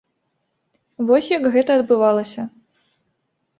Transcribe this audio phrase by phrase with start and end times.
[1.09, 2.49] Вось як гэта адбывалася.